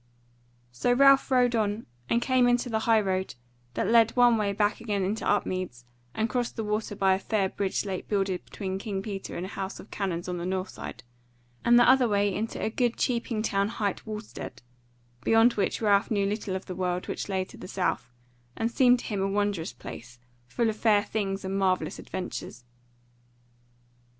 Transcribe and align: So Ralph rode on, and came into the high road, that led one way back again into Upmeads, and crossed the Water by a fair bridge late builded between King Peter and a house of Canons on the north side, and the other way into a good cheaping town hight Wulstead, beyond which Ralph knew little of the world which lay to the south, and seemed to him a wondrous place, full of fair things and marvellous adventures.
So 0.71 0.93
Ralph 0.93 1.29
rode 1.29 1.55
on, 1.55 1.85
and 2.09 2.23
came 2.23 2.47
into 2.47 2.69
the 2.69 2.79
high 2.89 2.99
road, 3.01 3.35
that 3.75 3.85
led 3.87 4.15
one 4.15 4.35
way 4.35 4.51
back 4.51 4.81
again 4.81 5.03
into 5.03 5.29
Upmeads, 5.29 5.85
and 6.15 6.27
crossed 6.27 6.55
the 6.55 6.63
Water 6.63 6.95
by 6.95 7.13
a 7.13 7.19
fair 7.19 7.49
bridge 7.49 7.85
late 7.85 8.07
builded 8.07 8.43
between 8.43 8.79
King 8.79 9.03
Peter 9.03 9.37
and 9.37 9.45
a 9.45 9.49
house 9.49 9.79
of 9.79 9.91
Canons 9.91 10.27
on 10.27 10.37
the 10.39 10.43
north 10.47 10.69
side, 10.69 11.03
and 11.63 11.77
the 11.77 11.87
other 11.87 12.07
way 12.07 12.33
into 12.33 12.59
a 12.59 12.71
good 12.71 12.97
cheaping 12.97 13.43
town 13.43 13.67
hight 13.67 14.03
Wulstead, 14.07 14.63
beyond 15.23 15.53
which 15.53 15.83
Ralph 15.83 16.09
knew 16.09 16.25
little 16.25 16.55
of 16.55 16.65
the 16.65 16.73
world 16.73 17.07
which 17.07 17.29
lay 17.29 17.45
to 17.45 17.57
the 17.57 17.67
south, 17.67 18.09
and 18.55 18.71
seemed 18.71 18.97
to 19.01 19.05
him 19.05 19.21
a 19.21 19.27
wondrous 19.27 19.71
place, 19.71 20.17
full 20.47 20.71
of 20.71 20.77
fair 20.77 21.03
things 21.03 21.45
and 21.45 21.55
marvellous 21.59 21.99
adventures. 21.99 22.63